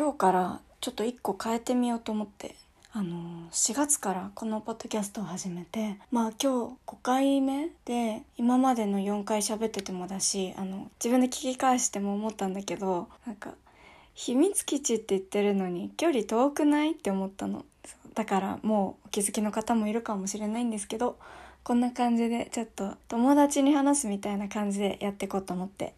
[0.00, 2.54] 今日からちょっと一個変えてみようと思って
[2.94, 13.52] あの4月からこのポッドキャストを始めてまあ今日5回目で今までの4回喋っててもだしあの自分で聞き返しても思ったんだけどなんか
[14.14, 17.66] 秘密基地って言ってるのに距離遠くないって思ったの。
[18.14, 21.18] だからもうお気づきの方もいるかもしれないんですけど
[21.62, 25.92] こんな感じでちょっと友達に話すみたいな感じでやっていこうと思って。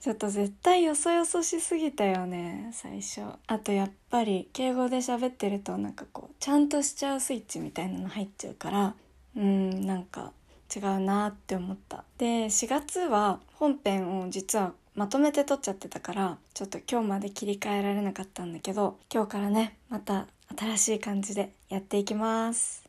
[0.00, 3.22] ちょっと絶対よそよそしすぎたよね最初。
[3.46, 8.94] あとやっぱり敬語で喋ってるとなんかこうちゃんとしちゃうスイッチみたいなの入っちゃうから
[9.36, 10.32] うんなんか
[10.74, 12.04] 違うなって思った。
[12.18, 22.87] で4月は本編を実はまとめて撮っちゃってたからちょっと今日まで切り替えられなかったんだけど今日からねまた新しい感じでやっていきます。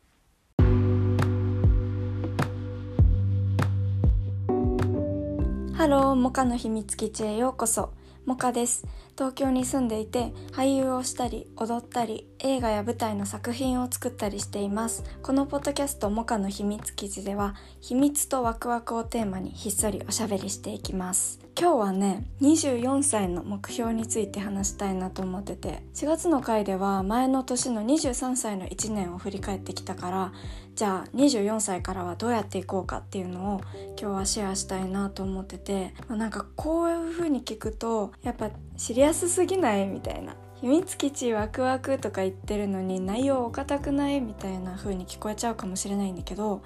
[5.80, 7.94] ハローモカの秘密基地へようこそ。
[8.26, 8.86] モカです。
[9.18, 15.06] 東京に住んでいて俳優をしたり踊ったり映画や舞台の作品を作ったりしています。
[15.24, 21.40] このポッドキャストモカの秘密基地では秘密とワクワクをテーマにひっそりおしゃべりしていきます。
[21.60, 30.34] 今日はね24歳の目標について話したいなと思ってて4月の回では前の年の23歳の1年を振り返ってきたから
[30.76, 33.62] じゃあ24歳からはどうやっていこうかっていうのを
[34.00, 40.38] 今日はシェアしたいなと思ってて、まあ、なんかこういう風に聞くとやっぱシリアスすぎないみたいな。
[40.62, 46.64] 秘密基地ワクワクとか言ってるのに内容お堅くないみたいな風に聞こえちゃうかもしれないんだけど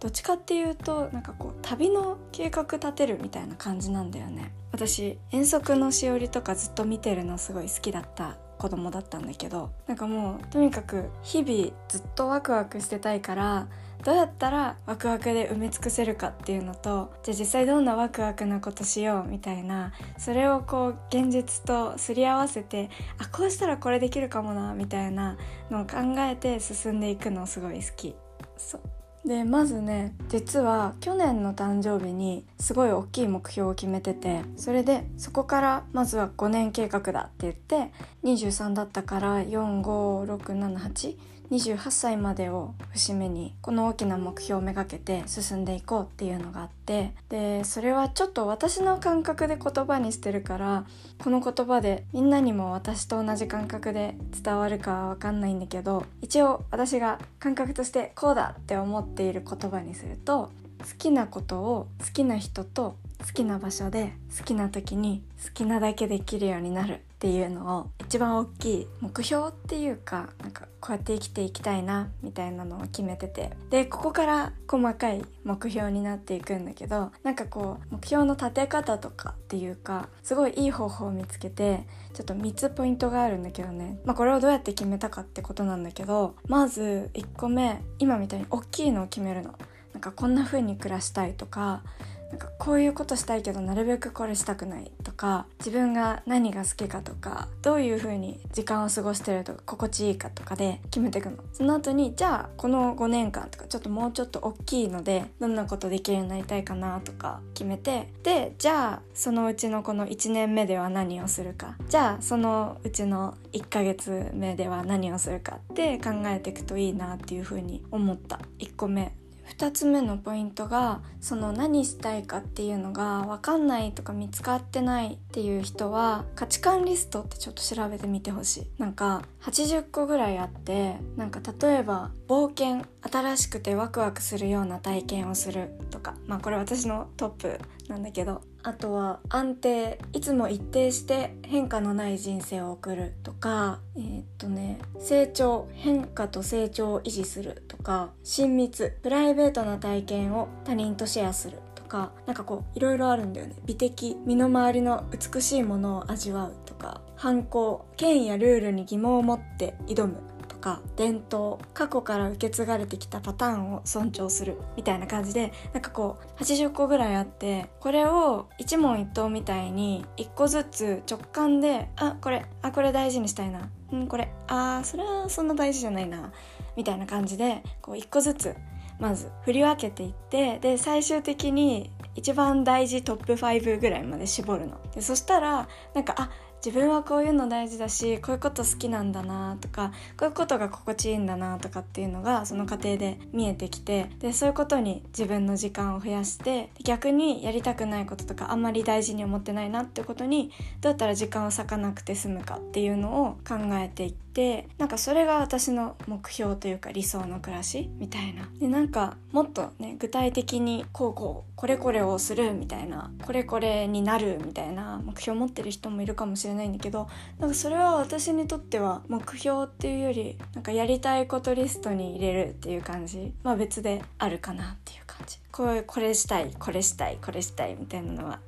[0.00, 4.52] どっちかっていうとなんかこう旅の計画立てるみたいな感じなんだよね。
[4.72, 13.68] 私遠足のしおりとかずっと見てるのすごい好きだった子供だったんだけどなんかもうとにかく日々ずっとワクワクしてたいから
[14.04, 25.36] どうやったらワクワクで埋め尽くせるかっていうのとじゃあ実際どんなワクワクなことしようみたいなそれをこう現実とすり合わせてあこうしたらこれできるかもなみたいな
[25.70, 28.14] のを考えて進んでいくのすごい好き。
[28.56, 28.99] そう。
[29.24, 37.92] でまずね実は去年の誕生日にすごい大きい目標を決めててそれでそこからまずは5年計画だって言って
[38.24, 41.16] 23だったから45678
[41.50, 50.84] 28歳までを節目にこの大きな目標をめがけて進んでいこうっていうのがあってでそれはちょっと私の感覚で言葉にしてるから
[51.22, 67.00] この言葉でみんなにも私と同じ感覚で伝わるかは分かんないんだけど一応私が感覚としてこうだって思っている言葉にすると好きなことを好きな人と好きな場所で好きな時に好きなだけできるようになる。
[67.20, 89.54] っていうのを一番大きい目標っていうかなんかこうやって生きていきたいなみたいなのを決めててでここから細かい目標になっていくんだけどなんかこう目標の立て方とかっていうかすごいいい方法を見つけてちょっと3つポイントがあるんだけどねまあこれをどうやって決めたかってことなんだけどまず1個目今みたいに大きいのを決めるの。
[89.92, 91.82] なんかこんな風に暮らしたいとか
[92.30, 101.38] なんかこういうことしたいけどなるべくこれしたくないとか自分が何が好きかとかどういう風に時間を過ごしてるとか心地いいかとかで決めていくの。
[101.52, 108.12] その後にじゃあこの5年間とかちょっともうちょっと大きいのでどんなことできるようになりたいかなとか決めて。
[108.22, 111.76] でじゃあそのうちのこの1年目では何をするか。
[111.88, 118.38] じゃあそのうちの1ヶ月目では何をするかって考えていくといいなっていう風に思った。
[118.58, 119.19] 1個目。
[119.50, 128.66] 2つ目のポイントがその何したいかっていうのが分かんないとか見つかってないっていう人は価値観リストってちょっと調べてみてほしい。
[128.78, 136.14] なんか80個ぐらいあってなんか例えば冒険新しくてワクワクするような体験をするとか。
[136.26, 138.42] まあこれ私のトップなんだけど。
[138.62, 153.56] あとは安定いつも一定して変化のない人生を送るとかえー、っとね成長変化と成長を維持するとか親密プライベートな体験を他人とシェアするとかなんかこういろいろあるんだよね。
[153.64, 160.18] 美的身の回りの美しいものを味わうとか反抗権やルールに疑問を持って挑む。
[160.60, 173.70] か伝統過去から受け継がれてきたパターンを尊重するみたいな感じでなんかこう80個ぐらいあってこれを一問一答みたいに1個ずつ直感であこれあこれ大事にしたいな。
[173.92, 176.32] うんこれあそれはそんな大事じゃないな。
[176.76, 178.54] みたいな感じでこう1個ずつ
[179.00, 184.78] まず振り分けていってで最終的に一番大事トップ5ぐらいまで絞るの。
[184.94, 186.30] でそしたらなんかあ
[186.64, 208.48] 自分はこういうの大事だしこういうこと好きなんだなとかこういうことが心地いいんだなとかっていうのがその過程で見えてきてでそういうことに自分の時間を増やして逆にやりたくないこととかあんまり大事に思ってないなってことにどうやったら時間を割かなくて済むかっていうのを考えていってなんかそれが私の目標というか理想の暮らしみたいな。
[208.60, 217.08] でなんかもっとね具体的にこうこうこれこれをするみたいなこれこれになるみたいな目標を持ってる人もいるかもしれないれないんだけど
[217.38, 223.32] なんかそれは私にとっては目標っていうよりなんかやりたいことリストに入れるっていう感じ。
[223.42, 225.38] まあ別であるかなっていう感じ。
[225.50, 228.40] こうこれしたいこれしたいこれしたいみたいなのは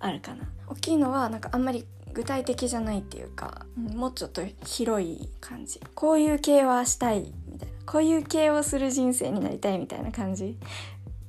[0.00, 0.48] あるかな。
[0.66, 5.80] 大きいのはなんかあんまり具体的じゃないっていうか、もうちょっと広い感じ。
[5.94, 7.74] こういう系はしたいみたいな。
[7.86, 10.56] こういう系をする人生になりたいみたいな感じ。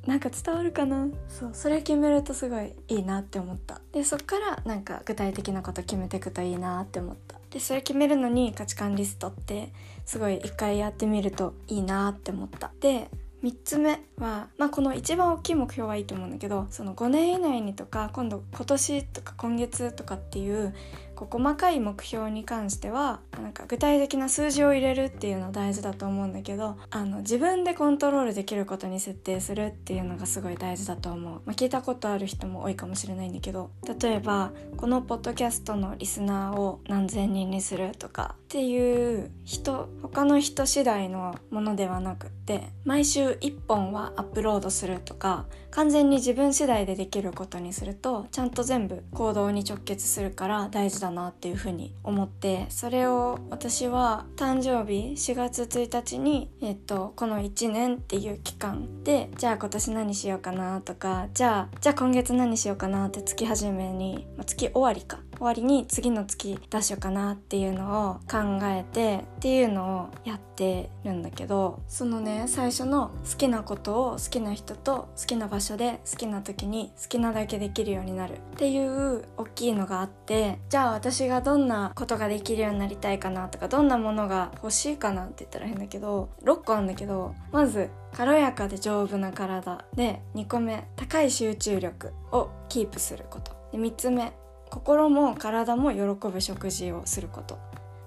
[0.06, 1.08] なんか伝わるかな？
[1.30, 3.80] そうそれ決めるとすごいいいなって思った。
[3.94, 7.38] でそっからなんか具体的なこと決めていくといいなって思った。
[7.50, 9.72] でそれ決めるのに価値観リストって
[10.06, 12.72] すごい一回やってみるといいなって思った。
[12.82, 13.10] で
[13.44, 20.74] 3つ目は、まあ、この一番大きい目標はいいと思うんだけどその5年以内にとか今度今年とか今月とかっていう
[21.16, 65.20] こう細かい目標に関してはなんか具体的な数字を入れるっていうの大事だと思うんだけどあの自分でコントロールできることに設定するっていうのがすごい大事だと思う、まあ、聞いたことある人も多いかもしれないんだけど例えばこのポッドキャストのリスナーを何千人にするとかっていう人他の人次第のものではなくって毎週1本はアップロードするとか完全に自分次第でできることにするとちゃんと全部行動に直結するから大事だなっていうふうに思ってそれを私は誕生日4月1日に、えっと、この1年っていう期間でじゃあ今年何しようかなとかじゃあじゃあ今月何しようかなって月始めに、まあ、月終わりか。
[65.44, 93.52] 終わりに次の月出しようかなっていうのを考えてっていうのをやってるんだけどそのね最初の好きなことを好きな人と好きな場所で好きな時に好きなだけできるようになるっていう大きいのがあってじゃあ私がどんなことができるようになりたいかなとかどんなものが欲しいかなって言ったら変だけど6個あるんだけどまず軽やかで丈夫な体で2個目高い集中力をキープすること。
[93.72, 94.34] で3つ目
[94.70, 97.58] 心も体も喜ぶ食事をすること。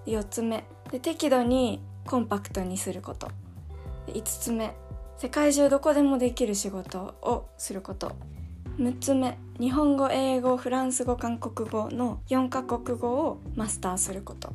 [0.06, 3.28] 4つ目で適度にコンパクトにすること。
[4.06, 4.74] 5つ目
[5.18, 8.12] 世界中どこでもできる仕事をすること
[8.78, 14.52] 6つ目日本語英語フランス語韓国語の4カ国語をマスターすることっ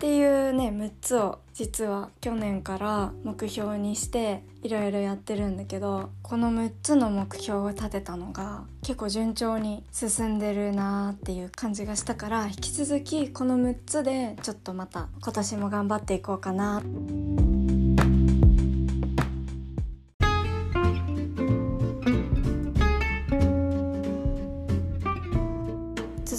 [0.00, 16.82] ていうね6つを実は去年から目標にしていろいろやってるんだけどこの6つの目標を立てたのが結構順調に進んでるなーっていう感じがしたから引き続きこの6つでちょっとまた今年も頑張っていこうかな。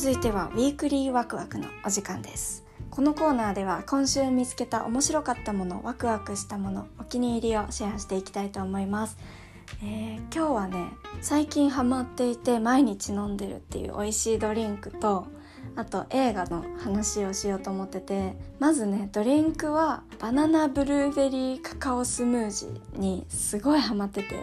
[0.10, 2.66] 続いてはウィークリーワクワクのお時間です。
[2.90, 9.20] このコーナーでは今週見つけた面白かったものワクワクしたものお気に入りをシェアしていきたいと思います、
[9.84, 10.88] えー、今日はね
[11.22, 15.28] 最近ハマっていて毎日飲んでるっていう美味しいドリンクと
[15.76, 24.36] あと映画の話をしようと思っててまずねドリンクはバナナブルーベリーカカオスムージーにすごいハマってて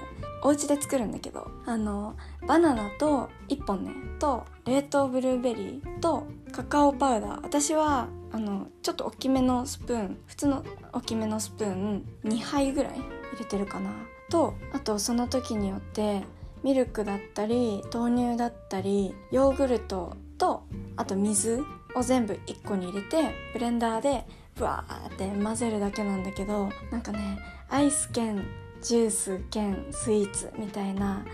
[0.43, 7.43] お家で作るんだけどあのバナナと1本ねと冷凍ブルーベリーとカカオパウダー。
[7.43, 13.03] 私はあのちょっと大きめのスプーン普通の大きめのスプーン2杯ぐらい入
[13.39, 13.91] れてるかな。
[14.31, 16.23] とあとその時によって
[16.63, 20.65] ミルクだったり豆乳だったりヨーグルトと
[20.97, 21.63] あと水
[21.95, 24.25] を全部1個に入れてブレンダーで
[24.55, 27.39] ブワーって混ぜるだけなんだけどなんかね
[27.69, 28.45] アイス兼
[28.83, 31.25] ジュース兼スイーツみたいな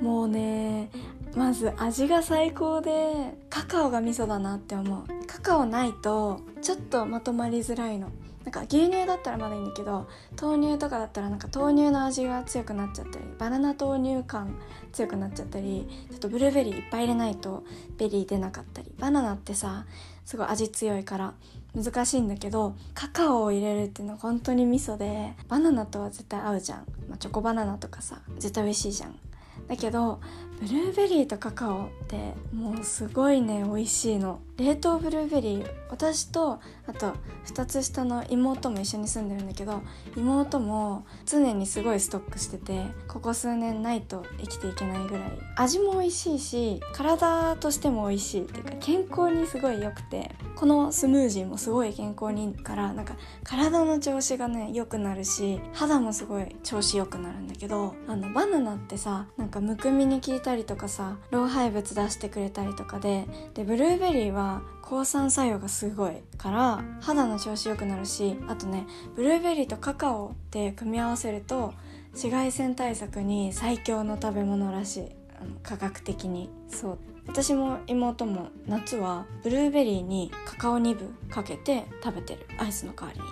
[0.00, 0.90] もうね
[1.34, 5.04] まず味が最高でカカオが味噌だなって思う。
[5.26, 8.10] カカオないとちょっとまとまりづらいの。
[8.46, 10.08] なんか牛乳だったらまだいいんだけど
[10.40, 14.56] 豆乳とかだったらなんか豆乳の味が強くなっちゃったりバナナ豆乳感
[14.92, 17.64] 強くなっちゃったりちょっとブルーベリーいっぱい入れないと
[17.98, 19.84] ベリー出なかったりバナナってさ
[20.24, 21.34] すごい味強いから
[21.74, 29.18] 難しいんだけどカカオを入れるっていうのは本当に味噌でバナナとは絶対合うじゃん、まあ、チョコバナナとかさ絶対美味しいじゃん。
[29.66, 30.20] だけど
[30.60, 34.40] ブルーベリーとカカオってもうすごいね美味しいの。
[34.58, 37.12] 冷凍ブルーベリー私とあと
[37.46, 39.82] 2つ下の妹も一緒に住んでるんだけど
[40.16, 64.45] 妹も常にすごいストックしててここ数年ないと生きていけないぐらい味も美味しいし体としても美味しいっていうか健康にすごい良くてこのスムージーもすごい健康にいいからなんか体の調子がね良くなるし肌もすごい調子良くなるんだけどあのバナナってさなんかむくみに効いたりとかさ老廃物出してくれたりとかででブルーベリーは
[64.82, 68.86] 抗酸作用がすごいから肌の調子良くなるしあとね
[69.16, 71.74] ブルーベリーとカカオって組み合わせると
[72.16, 75.02] 紫外線対策に最強の食べ物らしい。
[75.38, 76.48] あの科学的に。
[76.68, 76.98] そう。
[77.26, 82.46] 私も妹も夏はブルーベリーにカカオニブかけて食べてる。
[82.58, 83.26] アイスの代わりに。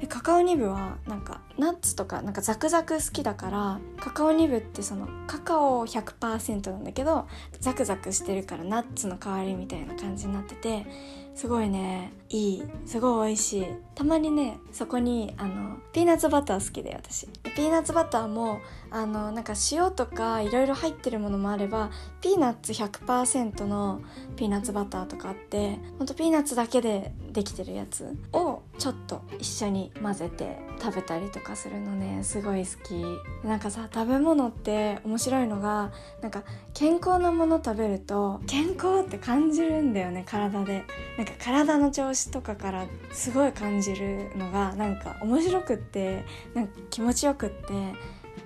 [0.00, 7.26] でカカオニブはなんかナッツとかなんかザクザク好きだからカカオニブってそのカカオ100%なんだけど
[7.60, 10.86] ザクザクしてるからナッツの代わりみたいな感じになってて
[11.34, 13.66] すごいねいいすごい美味しい。
[13.94, 17.28] たまにねそこにあのピーナッツバター好きで私。
[17.28, 21.90] ピーナッツバターもあのなんか塩とかいろいろ入ってるものもあれば
[22.20, 24.00] ピーナッツ100%の
[24.34, 32.22] ピーナッツバターとかあってほんとピーナッツだけでできてるやつをちょっと一緒に混ぜて食べたりとかするのね。
[32.22, 33.04] すごい好き。
[33.46, 35.90] なんかさ食べ物って面白いのが
[36.22, 36.44] なんか
[36.74, 40.84] 健康なもの食べると健康って感じるんだよね体で。
[41.16, 47.64] なんか体の調子とかからすごい感じるのがなんか面白くってなんか気持ちよくって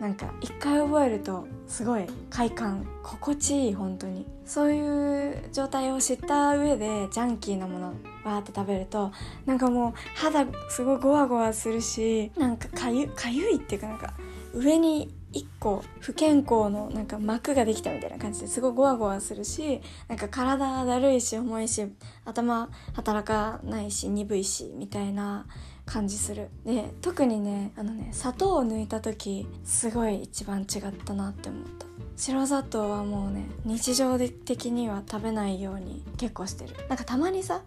[0.00, 7.86] なんか一回覚えるとすごい快感心地いい本当にそういう状態を知った上でジャンキーなもの
[8.24, 9.12] わーって食べると
[9.46, 14.14] なんかもう肌すごいゴワゴワするしなんかかゆかゆいっていうかなんか
[14.54, 21.86] 上に一個不健康のなんか膜ができたみたいな感じですごいゴワゴワするしなんか体だるいし重いし
[22.24, 25.46] 頭働かないし鈍いしみたいな
[25.84, 26.50] 感じする。
[26.64, 31.86] で特にねあのね砂糖を抜いた時すごい一番違ったなって思った。
[32.14, 36.74] 白砂糖はもうね日常的には食べないように結構してる。
[36.88, 37.62] なんかたまにさ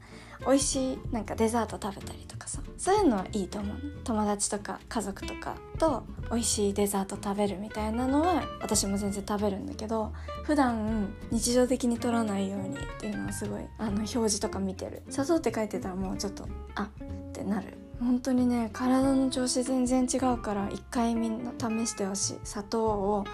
[0.45, 15.03] 美味しいなんかデザート食べたりとかさそういうのはいいと思う友達とか家族とかと美味しいデザート食べるみたいなのは私も全然食べるんだけど普段日常的に取らないようにっていうのはすごいあの表示とか見てる。
[15.09, 17.77] 砂糖って書いてたらもうちょっとあってなる。
[17.99, 22.39] 本当にね体の調子全然違うから一回みんな試してほしい。
[22.43, 23.25] 砂糖を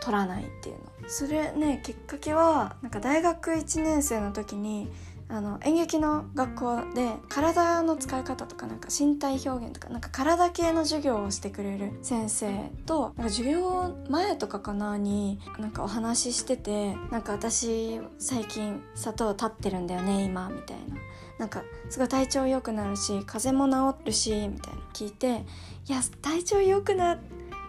[0.00, 0.80] 取らないっていうの。
[1.08, 4.90] それねきっかけはなんか大学1年生の時に
[5.28, 20.96] あの演劇の学校で体の使い方とかなんか身体表現とかなんか体系の授業をしてくれる先生となんか授業前とかかなになんかお話ししててなんか私最近砂糖立ってるんだよね今みたいな。
[21.38, 25.44] なんかすごい体調良くなるし風邪も治るしみたいな聞いて
[25.88, 27.18] いや体調良くな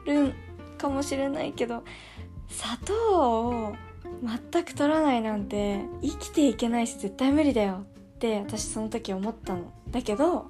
[0.05, 0.33] る
[0.77, 1.83] かもしれないけど
[2.47, 3.75] 砂糖を
[4.51, 9.73] 全く取らないなんて生きていけないし絶対無理だよって私その時思ったの。
[9.89, 10.47] だけど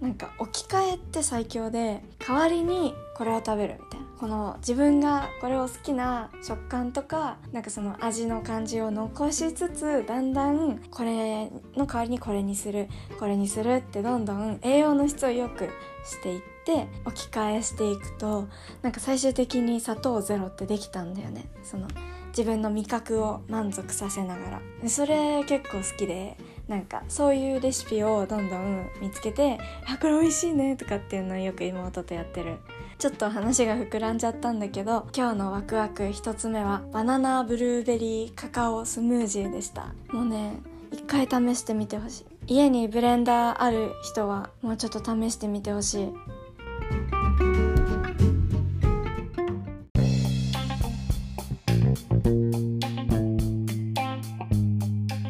[0.00, 3.85] なんか置き換えって最強で代わりにこれを食べるみ
[4.18, 15.68] この自分がこれを好きな食感とかなんかその味の感じを残しつつだんだんこれの代わりにこれにするこれにするってどんどん栄養の質を良く
[16.04, 18.48] していって置き換えしていくと
[18.82, 21.48] なんか最終的に砂糖ゼロってできたんだよね。
[21.62, 21.86] その
[22.28, 24.88] 自分の味覚を満足させながら。
[24.88, 26.36] それ結構好きで
[26.68, 29.58] なんかそういうレシピをどんどん見つけて
[29.88, 32.58] 「あこれ美味しいね」とかっていうのをよく妹とやってる。
[32.98, 39.94] ちょっと話が膨らんじゃったんだけど今日のワクワク1つ目はバナナブルーベリーカカオスムージーでした。
[40.12, 40.60] もうね
[40.90, 42.54] 一回試してみてほしい。
[42.54, 46.08] 家にブレンダーある人はもうちょっと試してみてほしい。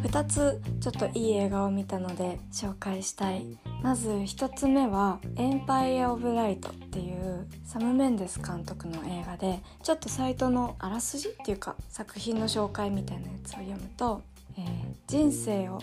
[0.05, 3.45] 2つちょっといい映画を見たので紹介したい。
[3.83, 14.23] まず1つ目は「エンパイア・オブ・ライト」っていうサム・メンデス監督の映画でちょっとサイトのあらすじっていうか作品の紹介みたいなやつを読むと、
[14.59, 15.81] えー人生を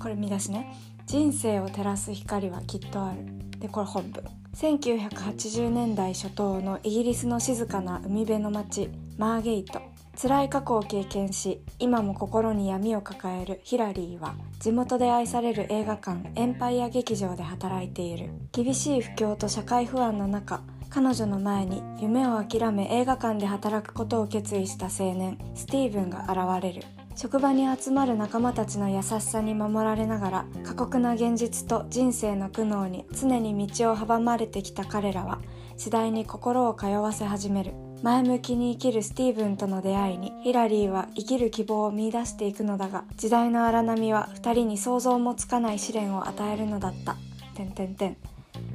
[0.00, 0.74] これ見出しね。
[1.06, 3.18] 人生を照らす光はきっとある。
[3.60, 4.24] でこれ本文
[4.54, 9.80] 1980年代初頭のイギリスの静かな海辺の町マーゲイト。
[10.20, 18.30] 辛い過去を経験し今も心に闇を抱えるヒラリーは地元で愛される映画館エンパイア劇場で働いている。
[18.50, 26.82] 厳しい不況と社会不安の中彼女の前に夢を諦め映画館で働くことを決意した青年スティーブンが現れる。
[27.14, 35.40] 職場に集まる仲間たちの優しさに守られながら過酷な現実と人生の苦悩に常に道を阻まれてきた彼らは
[35.78, 37.85] 次第に心を通わせ始める。
[38.02, 47.16] 前向きに生きるスティーブンとの出会いにヒラリーは生きる希望を見出していくのだが時代の荒波は2人に想像もつかない試練を与えるのだった
[47.56, 48.16] 「てんてんてん」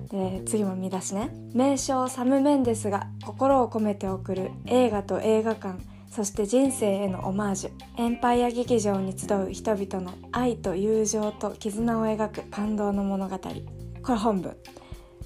[0.09, 1.29] で次も見出しね。
[1.53, 7.71] 名将サム・メンデスが心を込めて送る映画と映画館そして人生へのオマージュ。
[7.97, 13.37] エンパイア劇場に集う人々の愛と友情と絆を描く感動の物語。
[13.37, 14.57] これ本文。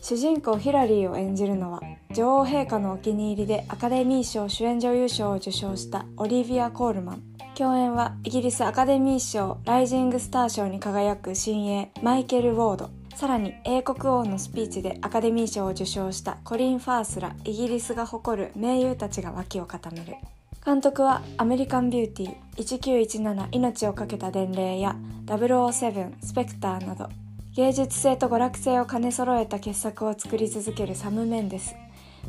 [0.07, 1.81] 主人公ヒラリーを演じるのは
[2.13, 7.23] 女王陛下のお気に入りでアカデミー賞主演女優賞を受賞したオリビア・コールマン。
[7.55, 12.91] 共演はイギリスアカデミー賞ライジングスター賞に輝く新鋭マイケル・ウォード。
[13.15, 20.17] さらに英国王のスピーチでアカデミー賞を受賞したコリン・ファースらイギリスが誇る名優たちが脇を固める。
[20.63, 24.95] 監督はアメリカンビューティー1917命を懸けた伝令や
[25.25, 27.09] 007スペクターなど
[27.55, 31.73] 芸術性と娯楽性を兼ね揃えた傑作を作り続けるサム・メンデス。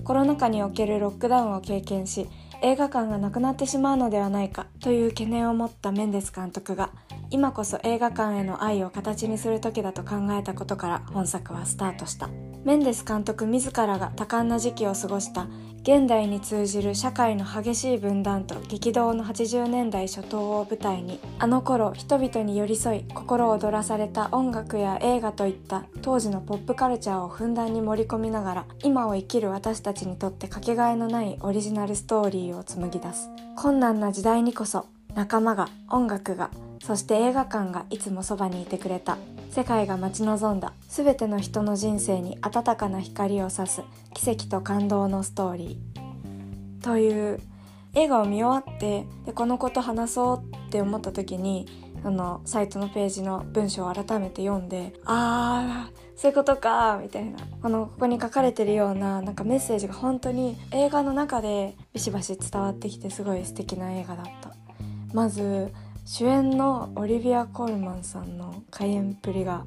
[0.04, 2.28] コロナ禍におけるロックダウンを経験し
[2.62, 6.90] 映画館がなくなってしまうのではないかという懸念を持ったメンデス監督が
[7.30, 12.28] 今こそ映画館への愛を形にする時だと考えたことから本作はスタートした。
[12.62, 15.49] メンデス監督自らが多感な時期を過ごした。
[15.87, 33.31] 現代に通じる社会の激しい分断と激動の80年代初頭を舞台にあの頃人々に寄り添い心躍らされた音楽や映画といった当時のポップカルチャーをふんだんに盛り込みながら今を生きる私たちにとってかけがえのないオリジナルストーリーを紡ぎ出す。
[33.55, 36.50] 困難な時代にこそ仲間が音楽が
[36.83, 39.19] そして映画館がいつもそばにいてくれた。
[39.50, 40.75] 世界が待ち望んだ。
[40.88, 43.83] 全ての人の人生に温かな光を差す。
[44.15, 46.85] 奇跡と感動のストーリー。
[46.85, 47.41] という
[47.95, 51.67] 映画を見終わってでこのこと話そうって思った時に
[52.05, 57.38] あのサイトのページの文章を改めて読んであーそういうことかみたいな。
[57.61, 64.55] このここに書かれてるようななんかメッセージが本当に映画の中でビシバシ伝わってきてすごい素敵な映画だった。
[65.12, 65.73] まず
[66.09, 69.67] 主演のオリビア・コールマンさんの開演っぷりが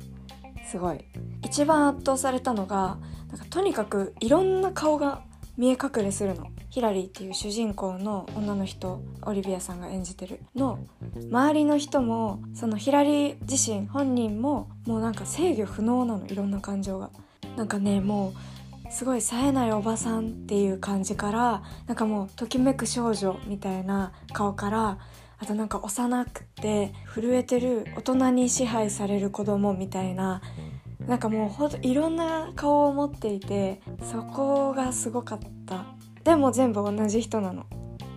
[0.65, 1.03] すごい。
[1.43, 5.22] 一番圧倒されたのがなんかとにかくいろんな顔が
[5.58, 6.48] 見え隠れするの。
[6.69, 10.79] ヒラリーっていう主人公の女の人オリビアさんが演じてるの。
[11.29, 16.25] 周りの人もそのヒラリー自身本人ももうなんか制御不能なの。
[16.25, 17.10] いろんな感情が。
[17.58, 18.29] なんかねも
[18.88, 24.99] うすごい冴えないおばさんっていう感じからなんかもうときめく少女みたいな顔から
[25.39, 30.41] あとなんか幼くて震えてる大人に支配される子供みたいな
[31.08, 35.86] なんかもうほんといろんな顔を持っていてそこがすごかった。
[36.23, 37.65] でも全部同じ人なの。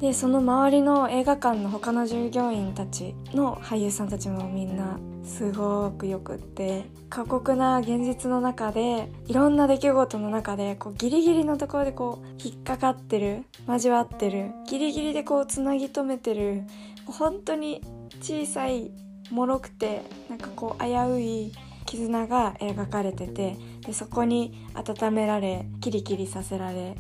[0.02, 16.64] でその周りの映画館の他の従業員たちの俳優さんたちもみんなすごくよくって過酷な現実の中でいろんな出来事の中でこうギリギリのところでこう引っかかってる交わってるギリギリでこうつなぎ止めてる
[17.06, 17.82] 本当に
[18.20, 18.90] 小さい
[19.30, 21.52] 脆くてなんかこう危うい
[21.86, 26.96] 絆が描かれててでそこに温められキリキリさせられ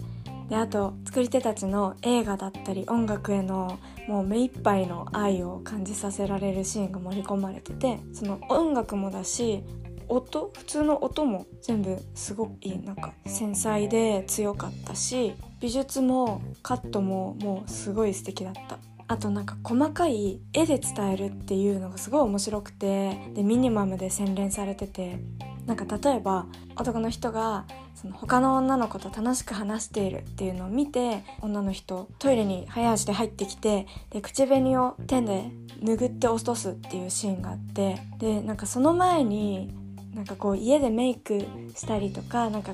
[0.48, 9.62] であと作り手たちの映画だったり音楽へのもう目いっぱいの愛を感じさせられるシーンが盛り込まれててその音楽もだし
[10.08, 18.78] 音普通の音も全部すごくいいなんか繊細で強かったし美術もカットももうすごい素敵だった。
[19.12, 25.18] あとなんか細かい絵で伝えるっていうのがすごい面白くてでミニマムで洗練されてて
[25.66, 26.46] なんか例えば
[26.76, 35.44] 男の人がその他の女の子と楽しく話しているっていうのを見て女の人トイレに早足で入ってきてで口紅を手で
[35.82, 39.74] 拭って落とすっていうシーンがあってでなんかその前に
[40.14, 41.44] なんかこう家でメイク
[41.76, 42.72] したりとかなんか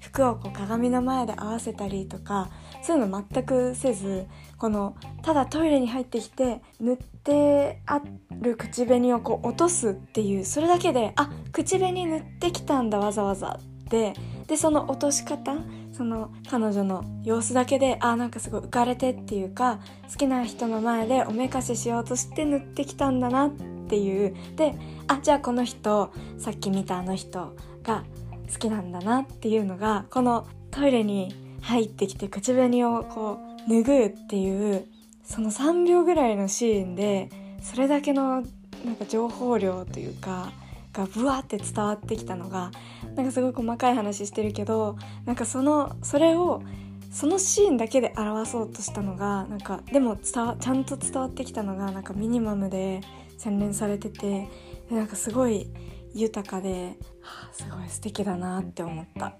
[0.00, 2.50] 服をこう鏡の前で合わせたりとか
[2.82, 4.26] そういうの全くせず
[4.58, 8.00] このただトイレに入ってきて塗ってあ
[8.40, 14.14] る口紅をこう落とすっていうそれだけであ口紅塗ってきたんだわざわざって。
[14.48, 15.56] でその落とし方
[15.92, 19.78] その彼女の様子だけであなんかすごい浮かれてっていうか
[20.10, 23.50] 好きな人の前でおめかししようとして塗ってきたんだなっ
[23.88, 24.34] ていう。
[24.56, 24.74] で
[25.06, 28.04] あじゃあこの人さっき見たあの人が
[28.50, 34.86] 好きなんだなっていうのがこのトイレに入ってきて口紅をこうう拭うっていう
[35.24, 37.30] その3秒ぐらいのシーンで
[37.62, 38.42] それだけの
[38.84, 40.52] なんか情報量というか
[40.92, 42.70] がブワーって伝わってきたのが
[43.14, 46.62] なんかすごい細かい話してるけどなんかそのそれを
[47.10, 53.00] そのシーンだけで表そうとしたのがなんかでもちゃんと伝わってきたのがなんかミニマムで
[53.38, 54.48] 洗練されてて
[54.90, 55.68] なんかすごい
[56.14, 59.34] 豊かで、はあ、すごい素敵だなって思った。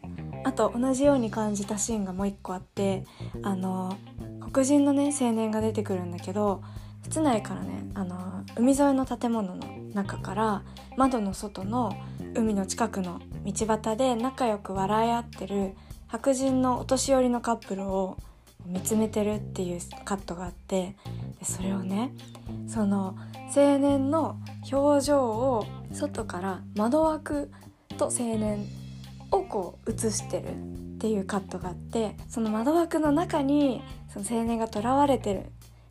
[0.44, 3.04] あと同じように感じたシーンがもう一個あって
[3.42, 3.96] あの
[4.52, 6.62] 黒人のね青年が出てくるんだけど
[7.04, 10.62] 室内からねあの海沿いの建物の中から
[10.96, 11.92] 窓の外の
[12.34, 15.74] 海の近くの道端で仲良く笑い合ってる
[16.06, 18.16] 白人のお年寄りのカップルを
[18.66, 20.96] 見つめてるっていうカットがあって
[21.38, 22.12] でそれをね
[22.66, 23.16] その
[23.54, 24.36] 青年の
[24.70, 27.50] 表情を外から窓枠
[27.96, 28.66] と青年
[29.30, 35.46] をこう映してるっていうカットがあってその窓枠の中にその青年が囚われてる。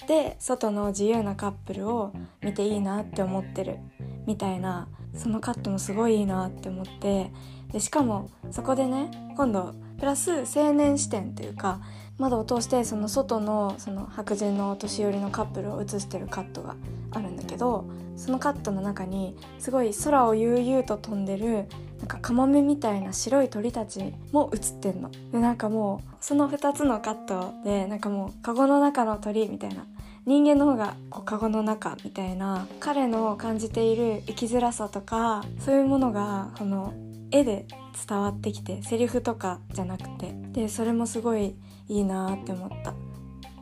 [0.08, 3.80] で外の自由なカップルを見ていいなって思ってる
[4.26, 7.32] みたいなそのカットもすごいいいなって思って。
[7.72, 11.82] でしかもそこでね今度プラス青年視点というか
[12.18, 16.76] 窓を通してその外のその白人のお年寄りのカップルを映してるカットが
[17.12, 17.27] ある
[17.58, 21.66] けどそのカットの中にすごい空を悠々と飛んでる
[22.00, 25.10] なんかカモメみたいな白い鳥たちも映ってんの。
[25.32, 29.88] でなんかもうその2つのカットでなんかもうカゴの中の鳥みたいな
[30.26, 36.94] 人間の方がこうカゴの中みたいな彼の感じている生きづらさとかそういうものがこの
[37.32, 37.66] 絵で
[38.08, 41.56] 伝わってきてセリフとかじゃなくてでそれもすごい
[41.88, 43.07] いいなって思った。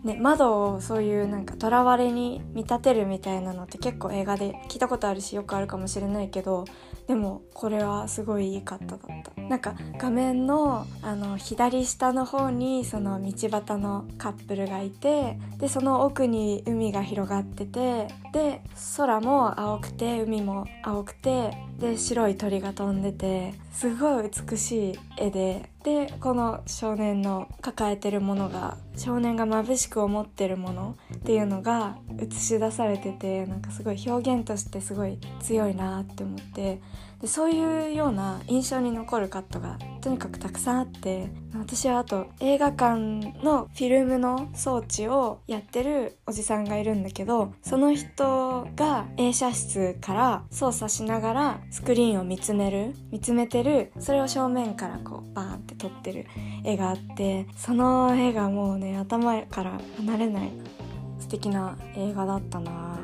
[0.05, 6.65] ね、窓をそういうなんか囚われに見立てるみたいなのって結構映画で聞いたことあるしよくあるかもしれないけど
[7.07, 9.41] でもこれはすごいいいカットだった。
[9.41, 18.61] なんか画面のあの左下の方にその道端のカップルがいてでその奥に海が広がっててで
[18.97, 36.81] 空も青くて海も青くてで白い鳥が飛んでてすごい美しい絵ででこの少年の抱えてるものが少年が眩しく思ってるものっていうのが映し出されててなんかすごい表現としてすごい強いなって思って
[37.21, 42.95] でそういうような印象に残るカットがとにかくたくさんあって私はあと映画館
[43.43, 56.27] のフィルムの装置をやってるおじさんがいるんだけどその人が映写室から操作しながらスクリーンを見つめる見つめてるそれを正面からこうバーンって撮ってる
[56.63, 60.51] 絵があってその絵がもうね頭から離れない
[61.19, 62.99] 素敵な映画だったな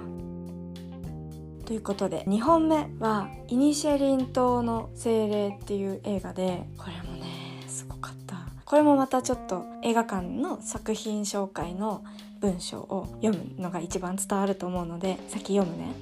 [1.71, 7.23] ということで2本目は「イニシェリン島の精霊」っていう映画でこれもね
[7.65, 8.35] すごかった。
[8.65, 12.03] これもまたちょっと映画館の作品紹介の
[12.41, 15.93] 文章を読むのが一番伝わると思うので先読むね、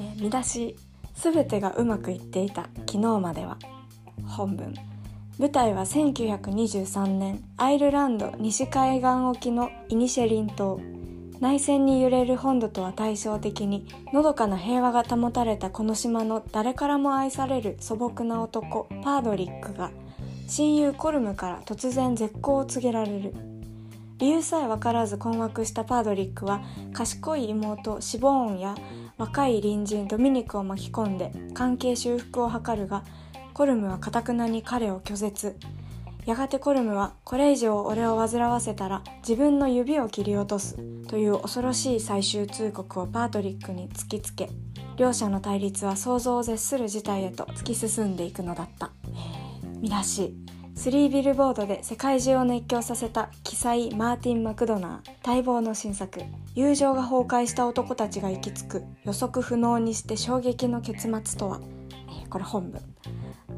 [0.00, 0.76] え見出し
[1.14, 3.56] 「すべてがうまくいっていた昨日までは」
[4.26, 4.74] 本文。
[5.38, 10.80] 舞台は1923年アイルランド西海岸沖のイニシェリン島。
[11.40, 19.90] 内戦に揺れる本土とは対照的にのどかな平和が保たれたこの島の誰からも愛される素朴な男パードリックが
[20.48, 23.34] 親友コルムから突然絶好を告げられる。
[24.18, 28.76] 理由さえ分からず困惑したパードリックは賢い妹シボーンや
[29.18, 33.04] 若い隣人ドミニクを巻き込んで関係修復を図るが
[33.52, 35.56] コルムはかたくなに彼を拒絶。
[36.26, 44.48] やがてコルムはこれ以上俺を煩わせたら自分の指を切り落とすという恐ろしい最終通告をパートリックに突きつけ
[44.96, 48.90] 両者の対立は想像を絶する事態へと突き進んでいくのだった。
[49.80, 50.34] 見出し
[50.76, 56.20] スリービルボードで世界中を熱狂させた奇才マーティン・マクドナー待望の新作。
[56.56, 61.60] 友情が崩壊した男たちが行き着く予測不能にして衝撃の結末とは？
[62.28, 62.80] これ本文。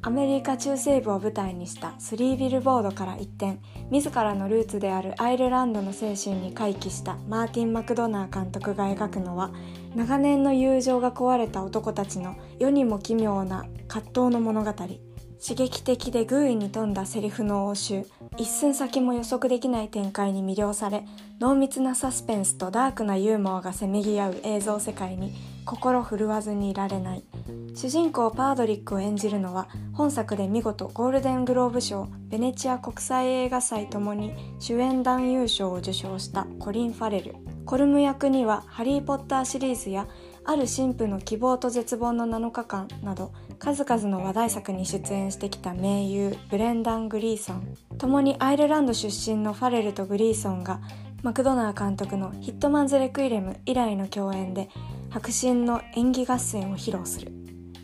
[0.03, 3.59] アメリカ中西部を舞台にしたスリービルボードから一転
[3.91, 9.53] 自らのルーツであるアイルランドの精神に回帰したマーティン・マクドナー監督が描くのは
[9.95, 14.73] 長年の友情が壊れた男たちの世にも奇妙な葛藤の物語。
[15.39, 18.07] 刺激的で偶意に富んだセリフの応酬。
[18.39, 21.05] 一寸先も予測できない展開に魅了され
[21.41, 25.33] 濃密なサスペンスとダークなユーモアがせめぎ合う映像世界に
[25.67, 27.25] 心震わずにいられない。
[27.75, 37.35] 主人公パードリックを演じるのは本作で見事ゴールデングローブ賞ベネチア国際映画祭ともに主演男優賞を受賞したコリン・ファレル。
[37.67, 40.07] コルム役には「ハリー・ポッター」シリーズや
[40.45, 47.77] ある神父の希望と絶望の7日間など数々の話題作に出演してきた名優ブレンダン・グリーソン。
[47.99, 50.81] 共にアイルランド出身のファレルとグリーソンが
[51.23, 54.69] マクドナー監督の「ヒットマンズ・レクイレム」以来の共演で
[55.11, 57.33] 迫真の演技合戦を披露する。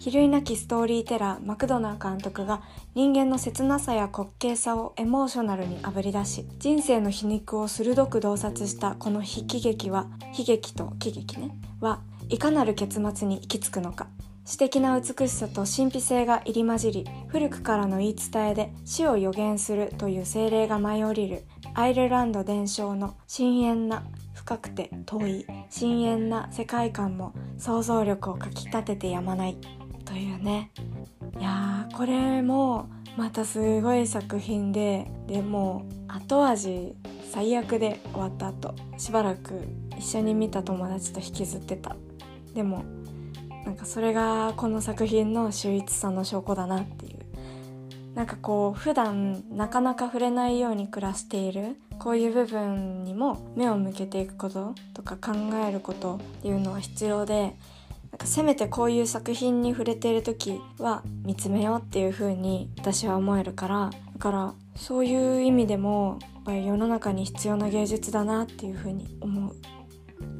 [0.02, 2.62] 比類なきストーリーテラーマクドナー監督が
[2.96, 14.08] 人間の切なさや滑稽さをエモーショナルにあぶり出し人生の皮肉を鋭く洞察したこの悲喜劇は悲劇と喜劇ねはいかなる結末に行き着くのか。
[14.44, 24.02] 詩的な美しさと神秘性が入り混じり古くからの言い伝えで死を予言するという精霊が舞い降りるアイルランド伝承の深遠な
[24.42, 29.56] 深くて遠い深遠な世界観も想像力をかきたててやまない
[30.04, 30.72] というね
[31.38, 36.96] いやーこれもまたすごい作品ででも後味
[37.32, 39.62] 最悪で終わった後しばらく
[39.96, 41.96] 一緒に見た友達と引きずってた
[42.52, 42.84] でも
[43.64, 47.20] なんかそれがこの作品の秀逸さの証拠だなっていう
[48.16, 55.38] なんかこう普段なかなか触れないように暮らしているこういう部分にも目を向けていくこととか考
[55.68, 57.54] えることっていうのは必要で
[58.10, 69.54] なんかせめてこういう作品に触れている時は見つめようっていう風に私は思えるからだからそういう意味でもやっぱり世の中に必要な芸術だなっていう風に思う。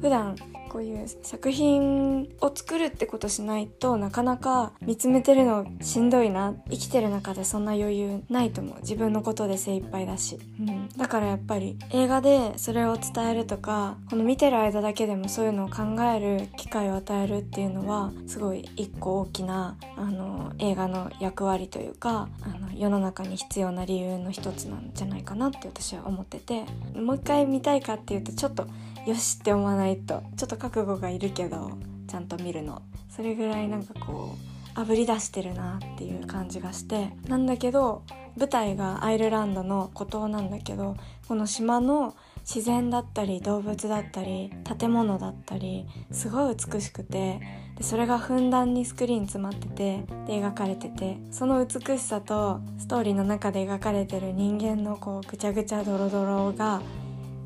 [0.01, 0.35] 普段
[0.73, 8.77] こういう作品を作るってことしないとなかなか見つめてるのしんどいな生きてる中でそんな余裕ないと思う。
[8.81, 26.63] 自分のことで精一杯だし、うん、だからやっぱり映画でそれを伝えるとかこの見てる間だけでもそういうのを考える機会を与えるっていうのはすごい一個大きなあの映画の役割というかあの世の中に必要な理由の一つなんじゃないかなって私は思ってて。
[26.95, 28.67] もう一回見たいかっていうとちょっと
[29.05, 30.23] よしって思わないと。
[30.37, 31.71] ちょっと覚悟がいるけど
[32.07, 32.81] ちゃんと見るの。
[33.09, 37.09] それぐらいなんかこうあぶり出してるなっていう感じがして。
[37.27, 38.03] なんだけど
[38.37, 40.95] 舞台がアイルランドの孤島なんだけど
[41.27, 47.39] この島の自然だったり動物だったり建物だったりすごい美しくて。
[47.75, 51.17] でそれがふんだんにスクリーン詰まっててで描かれてて。
[51.31, 56.81] その美しさとストーリーの中で描かれてる人間のこうぐちゃぐちゃドロドロが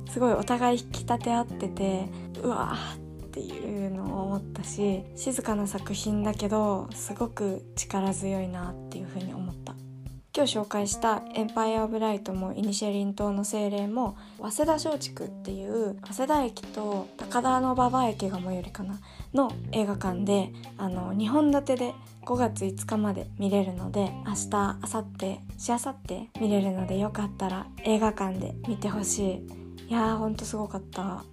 [0.09, 2.05] すごいお互い引き立て合ってて
[2.41, 9.75] うわーっていうのを思ったし静かな作品だけどすごく力強いなっていうふうに思った。
[10.37, 18.99] 今日紹介した「エンパイア・オブ・ライト」も「イニシェリン島の精霊」も早稲田松竹っていう早稲田駅と高田馬場駅が最寄りかな
[19.33, 29.66] の映画館であの2本立てで5月5日まで見れるので明日明後日しあさって見れるのでよかったら映画館で見てほしい。
[29.87, 31.23] いやーほんとすごかった。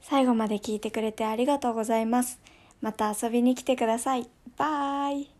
[0.00, 2.38] 最後まで聞いてくれてありがとうございます。
[2.82, 4.28] また遊びに来てください。
[4.58, 5.30] バイ。